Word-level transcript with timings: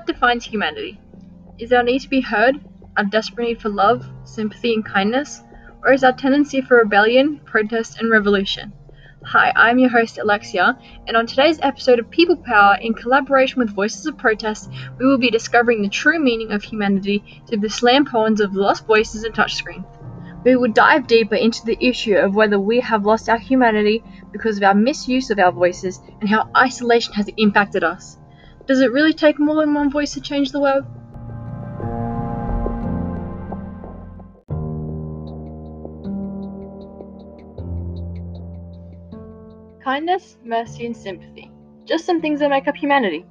What 0.00 0.06
defines 0.06 0.46
humanity? 0.46 0.98
Is 1.58 1.74
our 1.74 1.82
need 1.82 1.98
to 1.98 2.08
be 2.08 2.22
heard, 2.22 2.58
our 2.96 3.04
desperate 3.04 3.48
need 3.48 3.60
for 3.60 3.68
love, 3.68 4.02
sympathy, 4.24 4.72
and 4.72 4.82
kindness, 4.82 5.42
or 5.84 5.92
is 5.92 6.02
our 6.02 6.14
tendency 6.14 6.62
for 6.62 6.78
rebellion, 6.78 7.38
protest, 7.44 8.00
and 8.00 8.10
revolution? 8.10 8.72
Hi, 9.26 9.52
I'm 9.54 9.78
your 9.78 9.90
host 9.90 10.16
Alexia, 10.16 10.78
and 11.06 11.18
on 11.18 11.26
today's 11.26 11.60
episode 11.60 11.98
of 11.98 12.08
People 12.08 12.38
Power, 12.38 12.78
in 12.80 12.94
collaboration 12.94 13.58
with 13.58 13.74
Voices 13.74 14.06
of 14.06 14.16
Protest, 14.16 14.70
we 14.98 15.04
will 15.04 15.18
be 15.18 15.28
discovering 15.28 15.82
the 15.82 15.90
true 15.90 16.18
meaning 16.18 16.50
of 16.50 16.62
humanity 16.62 17.42
through 17.46 17.58
the 17.58 17.68
slam 17.68 18.06
poems 18.06 18.40
of 18.40 18.54
Lost 18.54 18.86
Voices 18.86 19.24
and 19.24 19.34
Touchscreen. 19.34 19.84
We 20.46 20.56
will 20.56 20.72
dive 20.72 21.08
deeper 21.08 21.34
into 21.34 21.66
the 21.66 21.76
issue 21.78 22.16
of 22.16 22.34
whether 22.34 22.58
we 22.58 22.80
have 22.80 23.04
lost 23.04 23.28
our 23.28 23.36
humanity 23.36 24.02
because 24.32 24.56
of 24.56 24.62
our 24.62 24.74
misuse 24.74 25.28
of 25.28 25.38
our 25.38 25.52
voices 25.52 26.00
and 26.22 26.30
how 26.30 26.48
isolation 26.56 27.12
has 27.12 27.28
impacted 27.36 27.84
us. 27.84 28.16
Does 28.66 28.80
it 28.80 28.92
really 28.92 29.12
take 29.12 29.38
more 29.38 29.56
than 29.56 29.74
one 29.74 29.90
voice 29.90 30.14
to 30.14 30.20
change 30.20 30.52
the 30.52 30.60
world? 30.60 30.84
Kindness, 39.82 40.36
mercy, 40.44 40.86
and 40.86 40.96
sympathy. 40.96 41.50
Just 41.84 42.04
some 42.04 42.20
things 42.20 42.38
that 42.40 42.50
make 42.50 42.68
up 42.68 42.76
humanity. 42.76 43.26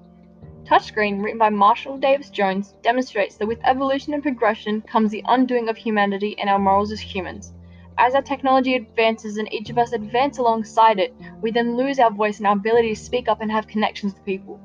Touchscreen, 0.66 1.24
written 1.24 1.40
by 1.40 1.50
Marshall 1.50 1.98
Davis 1.98 2.30
Jones, 2.30 2.76
demonstrates 2.84 3.38
that 3.38 3.48
with 3.48 3.60
evolution 3.64 4.14
and 4.14 4.22
progression 4.22 4.82
comes 4.82 5.10
the 5.10 5.24
undoing 5.28 5.70
of 5.70 5.78
humanity 5.78 6.38
and 6.38 6.50
our 6.50 6.60
morals 6.60 6.92
as 6.92 7.00
humans. 7.00 7.54
As 7.98 8.14
our 8.14 8.22
technology 8.22 8.76
advances 8.76 9.38
and 9.38 9.52
each 9.54 9.70
of 9.70 9.78
us 9.78 9.94
advance 9.94 10.38
alongside 10.38 11.00
it, 11.00 11.14
we 11.42 11.52
then 11.52 11.78
lose 11.78 11.98
our 11.98 12.12
voice 12.12 12.40
and 12.40 12.48
our 12.48 12.54
ability 12.54 12.90
to 12.90 13.02
speak 13.02 13.28
up 13.28 13.42
and 13.42 13.52
have 13.52 13.68
connections 13.68 14.14
with 14.14 14.26
people. 14.26 14.60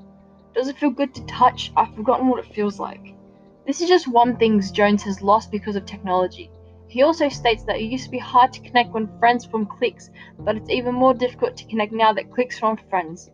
Does 0.55 0.69
it 0.69 0.79
feel 0.79 0.91
good 0.91 1.13
to 1.17 1.27
touch? 1.27 1.73
I've 1.77 1.93
forgotten 1.97 2.29
what 2.29 2.39
it 2.39 2.55
feels 2.55 2.79
like. 2.79 3.15
This 3.67 3.81
is 3.81 3.89
just 3.89 4.07
one 4.07 4.37
thing 4.37 4.61
Jones 4.61 5.03
has 5.03 5.21
lost 5.21 5.51
because 5.51 5.75
of 5.75 5.85
technology. 5.85 6.49
He 6.87 7.03
also 7.03 7.29
states 7.29 7.65
that 7.65 7.81
it 7.81 7.91
used 7.91 8.05
to 8.05 8.11
be 8.13 8.19
hard 8.19 8.53
to 8.53 8.61
connect 8.61 8.93
when 8.93 9.19
friends 9.19 9.45
form 9.45 9.67
cliques, 9.67 10.11
but 10.39 10.55
it's 10.55 10.71
even 10.71 10.95
more 10.95 11.13
difficult 11.13 11.57
to 11.57 11.65
connect 11.65 11.93
now 11.93 12.13
that 12.13 12.31
cliques 12.31 12.61
form 12.61 12.79
friends. 12.89 13.33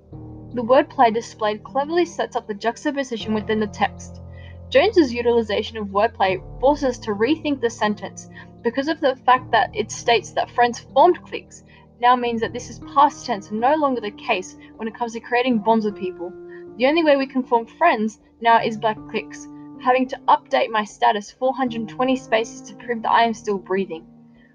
The 0.54 0.62
wordplay 0.62 1.12
displayed 1.12 1.62
cleverly 1.62 2.06
sets 2.06 2.36
up 2.36 2.48
the 2.48 2.54
juxtaposition 2.54 3.34
within 3.34 3.60
the 3.60 3.66
text. 3.66 4.22
Jones's 4.70 5.12
utilization 5.12 5.76
of 5.76 5.88
wordplay 5.88 6.40
forces 6.58 6.96
us 6.96 6.98
to 7.00 7.10
rethink 7.10 7.60
the 7.60 7.68
sentence 7.68 8.30
because 8.62 8.88
of 8.88 8.98
the 9.00 9.16
fact 9.26 9.50
that 9.50 9.76
it 9.76 9.90
states 9.90 10.30
that 10.32 10.50
friends 10.52 10.80
formed 10.94 11.22
cliques 11.22 11.64
now 12.00 12.16
means 12.16 12.40
that 12.40 12.54
this 12.54 12.70
is 12.70 12.78
past 12.94 13.26
tense 13.26 13.50
and 13.50 13.60
no 13.60 13.74
longer 13.74 14.00
the 14.00 14.10
case 14.12 14.56
when 14.76 14.88
it 14.88 14.94
comes 14.94 15.12
to 15.12 15.20
creating 15.20 15.58
bonds 15.58 15.84
with 15.84 15.96
people. 15.96 16.32
The 16.76 16.86
only 16.86 17.04
way 17.04 17.16
we 17.16 17.26
can 17.26 17.42
form 17.42 17.66
friends 17.66 18.20
now 18.40 18.62
is 18.62 18.78
by 18.78 18.94
clicks, 18.94 19.46
having 19.82 20.08
to 20.08 20.20
update 20.28 20.70
my 20.70 20.84
status 20.84 21.30
420 21.30 22.16
spaces 22.16 22.62
to 22.62 22.74
prove 22.76 23.02
that 23.02 23.10
I 23.10 23.24
am 23.24 23.34
still 23.34 23.58
breathing. 23.58 24.06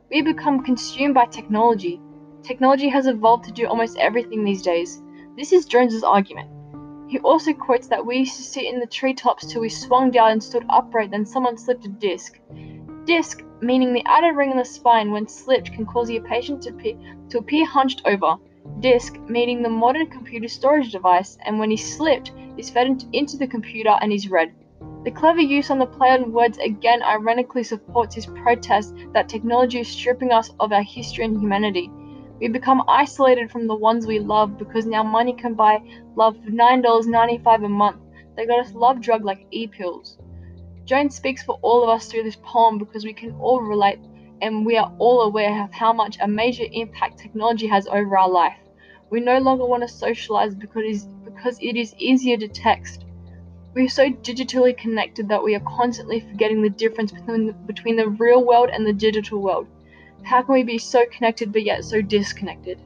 We 0.09 0.21
become 0.21 0.63
consumed 0.63 1.13
by 1.13 1.25
technology. 1.25 2.01
Technology 2.43 2.89
has 2.89 3.07
evolved 3.07 3.45
to 3.45 3.51
do 3.51 3.67
almost 3.67 3.97
everything 3.97 4.43
these 4.43 4.61
days. 4.61 5.01
This 5.35 5.51
is 5.51 5.65
Jones's 5.65 6.03
argument. 6.03 6.49
He 7.07 7.19
also 7.19 7.53
quotes 7.53 7.87
that 7.87 8.05
we 8.05 8.17
used 8.17 8.37
to 8.37 8.43
sit 8.43 8.65
in 8.65 8.79
the 8.79 8.87
treetops 8.87 9.45
till 9.45 9.61
we 9.61 9.69
swung 9.69 10.11
down 10.11 10.31
and 10.31 10.43
stood 10.43 10.65
upright, 10.69 11.11
then 11.11 11.25
someone 11.25 11.57
slipped 11.57 11.85
a 11.85 11.89
disc. 11.89 12.39
Disc, 13.05 13.43
meaning 13.61 13.93
the 13.93 14.05
outer 14.05 14.33
ring 14.33 14.51
of 14.51 14.57
the 14.57 14.65
spine 14.65 15.11
when 15.11 15.27
slipped 15.27 15.73
can 15.73 15.85
cause 15.85 16.07
the 16.07 16.19
patient 16.19 16.63
to 16.63 16.69
appear, 16.69 16.97
to 17.29 17.37
appear 17.37 17.65
hunched 17.65 18.01
over. 18.05 18.37
Disk, 18.79 19.19
meaning 19.27 19.61
the 19.61 19.69
modern 19.69 20.07
computer 20.07 20.47
storage 20.47 20.91
device, 20.91 21.37
and 21.45 21.59
when 21.59 21.71
he 21.71 21.77
slipped, 21.77 22.31
is 22.57 22.69
fed 22.69 23.05
into 23.13 23.37
the 23.37 23.47
computer 23.47 23.97
and 24.01 24.11
is 24.11 24.29
read. 24.29 24.53
The 25.03 25.11
clever 25.11 25.41
use 25.41 25.69
on 25.69 25.79
the 25.79 25.85
play 25.85 26.09
on 26.09 26.33
words 26.33 26.57
again 26.57 27.03
ironically 27.03 27.63
supports 27.63 28.15
his 28.15 28.25
protest 28.25 28.95
that 29.13 29.29
technology 29.29 29.79
is 29.79 29.87
stripping 29.87 30.31
us 30.31 30.51
of 30.59 30.71
our 30.71 30.81
history 30.81 31.25
and 31.25 31.39
humanity. 31.39 31.91
We 32.39 32.47
become 32.47 32.83
isolated 32.87 33.51
from 33.51 33.67
the 33.67 33.75
ones 33.75 34.07
we 34.07 34.19
love 34.19 34.57
because 34.57 34.85
now 34.85 35.03
money 35.03 35.33
can 35.33 35.53
buy 35.53 35.81
love 36.15 36.35
for 36.43 36.49
$9.95 36.49 37.65
a 37.65 37.69
month. 37.69 38.01
They 38.35 38.45
got 38.45 38.65
us 38.65 38.73
love 38.73 38.99
drug 38.99 39.23
like 39.23 39.45
e-pills. 39.51 40.17
Jones 40.85 41.15
speaks 41.15 41.43
for 41.43 41.57
all 41.61 41.83
of 41.83 41.89
us 41.89 42.07
through 42.07 42.23
this 42.23 42.37
poem 42.43 42.77
because 42.77 43.05
we 43.05 43.13
can 43.13 43.31
all 43.39 43.61
relate 43.61 43.99
and 44.41 44.65
we 44.65 44.77
are 44.77 44.91
all 44.99 45.21
aware 45.21 45.63
of 45.63 45.71
how 45.73 45.93
much 45.93 46.17
a 46.21 46.27
major 46.27 46.65
impact 46.71 47.19
technology 47.19 47.67
has 47.67 47.87
over 47.87 48.17
our 48.17 48.29
life. 48.29 48.57
We 49.09 49.19
no 49.19 49.37
longer 49.39 49.65
want 49.65 49.83
to 49.83 49.87
socialize 49.87 50.55
because 50.55 50.83
it 50.83 50.89
is, 50.89 51.05
because 51.23 51.57
it 51.61 51.75
is 51.75 51.95
easier 51.97 52.37
to 52.37 52.47
text. 52.47 53.05
We 53.73 53.85
are 53.85 53.89
so 53.89 54.09
digitally 54.09 54.77
connected 54.77 55.27
that 55.29 55.43
we 55.43 55.55
are 55.55 55.59
constantly 55.77 56.21
forgetting 56.21 56.61
the 56.61 56.69
difference 56.69 57.11
between 57.11 57.47
the, 57.47 57.53
between 57.53 57.95
the 57.97 58.09
real 58.09 58.43
world 58.43 58.69
and 58.71 58.85
the 58.85 58.93
digital 58.93 59.41
world. 59.41 59.67
How 60.23 60.41
can 60.41 60.53
we 60.53 60.63
be 60.63 60.77
so 60.77 61.05
connected 61.11 61.51
but 61.51 61.63
yet 61.63 61.83
so 61.83 62.01
disconnected? 62.01 62.79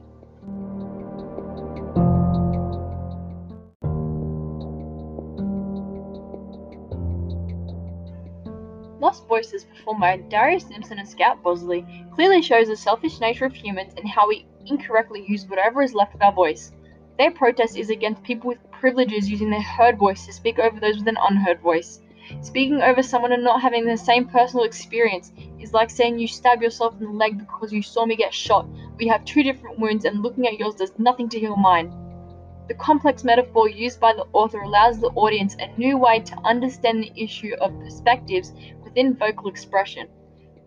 Lost 9.10 9.26
Voices, 9.26 9.64
performed 9.64 10.00
by 10.02 10.18
Darius 10.18 10.68
Simpson 10.68 11.00
and 11.00 11.08
Scout 11.08 11.42
Bostley, 11.42 11.84
clearly 12.14 12.40
shows 12.40 12.68
the 12.68 12.76
selfish 12.76 13.18
nature 13.18 13.44
of 13.44 13.52
humans 13.52 13.92
and 13.96 14.08
how 14.08 14.28
we 14.28 14.46
incorrectly 14.66 15.24
use 15.26 15.48
whatever 15.48 15.82
is 15.82 15.94
left 15.94 16.14
of 16.14 16.22
our 16.22 16.30
voice. 16.30 16.70
Their 17.18 17.32
protest 17.32 17.76
is 17.76 17.90
against 17.90 18.22
people 18.22 18.46
with 18.46 18.70
privileges 18.70 19.28
using 19.28 19.50
their 19.50 19.60
heard 19.60 19.98
voice 19.98 20.26
to 20.26 20.32
speak 20.32 20.60
over 20.60 20.78
those 20.78 20.98
with 20.98 21.08
an 21.08 21.18
unheard 21.28 21.58
voice. 21.58 21.98
Speaking 22.40 22.82
over 22.82 23.02
someone 23.02 23.32
and 23.32 23.42
not 23.42 23.60
having 23.60 23.84
the 23.84 23.96
same 23.96 24.28
personal 24.28 24.64
experience 24.64 25.32
is 25.58 25.72
like 25.72 25.90
saying 25.90 26.20
you 26.20 26.28
stab 26.28 26.62
yourself 26.62 26.94
in 27.00 27.06
the 27.06 27.10
leg 27.10 27.36
because 27.36 27.72
you 27.72 27.82
saw 27.82 28.06
me 28.06 28.14
get 28.14 28.32
shot. 28.32 28.68
We 28.96 29.08
have 29.08 29.24
two 29.24 29.42
different 29.42 29.80
wounds, 29.80 30.04
and 30.04 30.22
looking 30.22 30.46
at 30.46 30.56
yours 30.56 30.76
does 30.76 30.92
nothing 31.00 31.28
to 31.30 31.40
heal 31.40 31.56
mine. 31.56 31.92
The 32.70 32.76
complex 32.76 33.24
metaphor 33.24 33.68
used 33.68 33.98
by 33.98 34.12
the 34.12 34.28
author 34.32 34.60
allows 34.60 35.00
the 35.00 35.10
audience 35.16 35.56
a 35.58 35.76
new 35.76 35.98
way 35.98 36.20
to 36.20 36.38
understand 36.44 37.02
the 37.02 37.12
issue 37.20 37.52
of 37.60 37.76
perspectives 37.80 38.52
within 38.84 39.16
vocal 39.16 39.48
expression. 39.48 40.06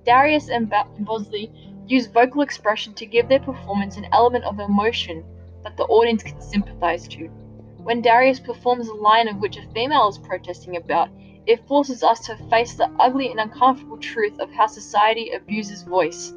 Darius 0.05 0.49
and 0.49 0.69
Bostley 0.99 1.49
use 1.87 2.07
vocal 2.07 2.41
expression 2.41 2.93
to 2.95 3.05
give 3.05 3.29
their 3.29 3.39
performance 3.39 3.95
an 3.95 4.09
element 4.11 4.43
of 4.43 4.59
emotion 4.59 5.23
that 5.63 5.77
the 5.77 5.85
audience 5.85 6.23
can 6.23 6.41
sympathize 6.41 7.07
to. 7.07 7.29
When 7.77 8.01
Darius 8.01 8.41
performs 8.41 8.89
a 8.89 8.93
line 8.95 9.29
of 9.29 9.37
which 9.37 9.55
a 9.55 9.65
female 9.73 10.09
is 10.09 10.17
protesting 10.17 10.75
about, 10.75 11.07
it 11.47 11.65
forces 11.69 12.03
us 12.03 12.19
to 12.25 12.35
face 12.49 12.73
the 12.73 12.91
ugly 12.99 13.31
and 13.31 13.39
uncomfortable 13.39 13.97
truth 13.97 14.37
of 14.41 14.51
how 14.51 14.67
society 14.67 15.31
abuses 15.31 15.83
voice. 15.83 16.33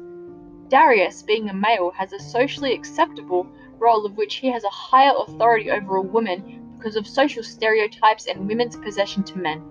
Darius, 0.69 1.23
being 1.23 1.49
a 1.49 1.53
male, 1.53 1.91
has 1.91 2.13
a 2.13 2.19
socially 2.21 2.73
acceptable 2.73 3.45
role 3.79 4.05
of 4.05 4.17
which 4.17 4.35
he 4.35 4.51
has 4.51 4.63
a 4.63 4.69
higher 4.69 5.13
authority 5.17 5.71
over 5.71 5.95
a 5.95 6.01
woman 6.01 6.73
because 6.77 6.95
of 6.95 7.07
social 7.07 7.43
stereotypes 7.43 8.27
and 8.27 8.47
women's 8.47 8.75
possession 8.75 9.23
to 9.23 9.37
men. 9.37 9.63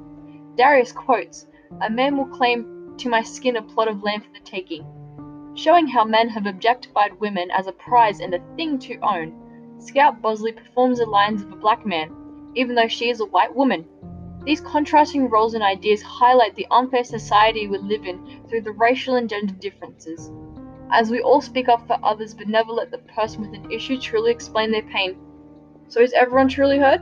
Darius 0.56 0.92
quotes, 0.92 1.46
A 1.82 1.90
man 1.90 2.16
will 2.16 2.26
claim 2.26 2.94
to 2.98 3.08
my 3.08 3.22
skin 3.22 3.56
a 3.56 3.62
plot 3.62 3.88
of 3.88 4.02
land 4.02 4.24
for 4.24 4.32
the 4.32 4.40
taking, 4.40 4.84
showing 5.54 5.86
how 5.86 6.04
men 6.04 6.28
have 6.28 6.46
objectified 6.46 7.20
women 7.20 7.50
as 7.50 7.66
a 7.66 7.72
prize 7.72 8.20
and 8.20 8.34
a 8.34 8.56
thing 8.56 8.78
to 8.80 8.96
own. 9.00 9.76
Scout 9.78 10.22
Bostley 10.22 10.52
performs 10.52 10.98
the 10.98 11.06
lines 11.06 11.42
of 11.42 11.52
a 11.52 11.56
black 11.56 11.84
man, 11.84 12.52
even 12.54 12.74
though 12.74 12.88
she 12.88 13.10
is 13.10 13.20
a 13.20 13.26
white 13.26 13.54
woman. 13.54 13.84
These 14.44 14.60
contrasting 14.60 15.28
roles 15.28 15.54
and 15.54 15.62
ideas 15.62 16.02
highlight 16.02 16.54
the 16.54 16.66
unfair 16.70 17.04
society 17.04 17.66
we 17.66 17.78
live 17.78 18.06
in 18.06 18.44
through 18.48 18.62
the 18.62 18.72
racial 18.72 19.16
and 19.16 19.28
gender 19.28 19.54
differences. 19.54 20.30
As 20.90 21.10
we 21.10 21.20
all 21.20 21.40
speak 21.40 21.68
up 21.68 21.86
for 21.86 21.98
others 22.02 22.34
but 22.34 22.48
never 22.48 22.72
let 22.72 22.90
the 22.90 22.98
person 22.98 23.40
with 23.42 23.54
an 23.54 23.70
issue 23.70 23.98
truly 23.98 24.30
explain 24.30 24.70
their 24.70 24.82
pain. 24.82 25.16
So 25.88 26.00
is 26.00 26.12
everyone 26.12 26.48
truly 26.48 26.78
heard? 26.78 27.00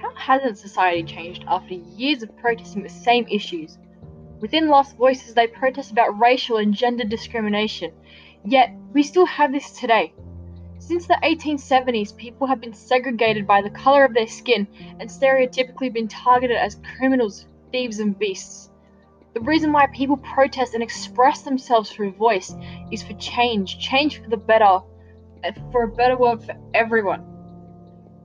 How 0.00 0.14
hasn't 0.14 0.58
society 0.58 1.02
changed 1.02 1.44
after 1.48 1.74
years 1.74 2.22
of 2.22 2.36
protesting 2.36 2.82
the 2.82 2.88
same 2.88 3.26
issues? 3.30 3.78
Within 4.40 4.68
Lost 4.68 4.96
Voices, 4.96 5.34
they 5.34 5.46
protest 5.46 5.90
about 5.90 6.18
racial 6.18 6.58
and 6.58 6.74
gender 6.74 7.04
discrimination, 7.04 7.92
Yet, 8.46 8.74
we 8.92 9.02
still 9.02 9.24
have 9.24 9.52
this 9.52 9.70
today. 9.70 10.12
Since 10.86 11.06
the 11.06 11.18
1870s, 11.22 12.14
people 12.14 12.46
have 12.46 12.60
been 12.60 12.74
segregated 12.74 13.46
by 13.46 13.62
the 13.62 13.70
color 13.70 14.04
of 14.04 14.12
their 14.12 14.26
skin 14.26 14.68
and 15.00 15.08
stereotypically 15.08 15.90
been 15.90 16.08
targeted 16.08 16.58
as 16.58 16.78
criminals, 16.98 17.46
thieves, 17.72 18.00
and 18.00 18.18
beasts. 18.18 18.68
The 19.32 19.40
reason 19.40 19.72
why 19.72 19.86
people 19.86 20.18
protest 20.18 20.74
and 20.74 20.82
express 20.82 21.40
themselves 21.40 21.90
through 21.90 22.12
voice 22.12 22.54
is 22.92 23.02
for 23.02 23.14
change, 23.14 23.78
change 23.78 24.22
for 24.22 24.28
the 24.28 24.36
better, 24.36 24.80
uh, 25.42 25.52
for 25.72 25.84
a 25.84 25.88
better 25.88 26.18
world 26.18 26.44
for 26.44 26.54
everyone. 26.74 27.20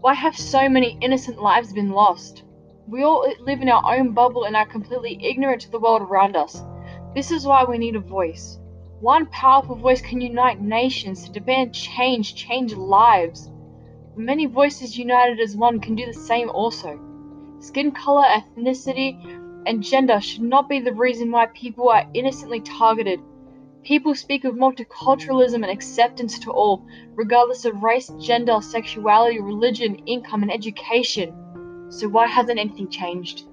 Why 0.01 0.13
have 0.13 0.35
so 0.35 0.67
many 0.67 0.97
innocent 0.99 1.41
lives 1.41 1.71
been 1.71 1.91
lost? 1.91 2.43
We 2.89 3.03
all 3.03 3.25
live 3.39 3.61
in 3.61 3.69
our 3.69 3.95
own 3.95 4.11
bubble 4.11 4.43
and 4.43 4.57
are 4.57 4.65
completely 4.65 5.17
ignorant 5.23 5.61
to 5.61 5.71
the 5.71 5.79
world 5.79 6.01
around 6.01 6.35
us. 6.35 6.61
This 7.15 7.31
is 7.31 7.45
why 7.45 7.63
we 7.63 7.77
need 7.77 7.95
a 7.95 8.01
voice. 8.01 8.59
One 9.01 9.27
powerful 9.27 9.75
voice 9.75 10.01
can 10.01 10.19
unite 10.19 10.59
nations 10.59 11.23
to 11.23 11.31
demand 11.31 11.73
change, 11.73 12.35
change 12.35 12.73
lives. 12.73 13.49
Many 14.17 14.45
voices 14.45 14.97
united 14.97 15.39
as 15.39 15.55
one 15.55 15.79
can 15.79 15.95
do 15.95 16.05
the 16.05 16.13
same 16.13 16.49
also. 16.49 16.99
Skin 17.59 17.91
color, 17.91 18.25
ethnicity, 18.25 19.17
and 19.65 19.81
gender 19.81 20.19
should 20.19 20.41
not 20.41 20.67
be 20.67 20.81
the 20.81 20.91
reason 20.91 21.31
why 21.31 21.45
people 21.45 21.87
are 21.87 22.09
innocently 22.13 22.59
targeted. 22.59 23.21
People 23.83 24.15
speak 24.15 24.43
of 24.43 24.55
multiculturalism 24.55 25.55
and 25.55 25.71
acceptance 25.71 26.37
to 26.39 26.51
all, 26.51 26.85
regardless 27.15 27.63
of 27.63 27.81
race, 27.81 28.11
gender, 28.19 28.59
sexuality, 28.61 29.39
religion, 29.39 29.95
income, 30.07 30.41
and 30.41 30.51
education. 30.51 31.87
So 31.87 32.09
why 32.09 32.27
hasn't 32.27 32.59
anything 32.59 32.89
changed? 32.89 33.48